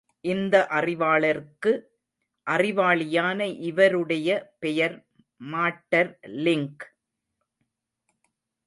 [0.25, 1.71] இந்த அறிவாளர்க்கு
[2.47, 4.29] அறிவாளியான இவருடைய
[4.59, 4.95] பெயர்
[5.51, 6.11] மாட்டர்
[6.45, 6.83] லிங்க்.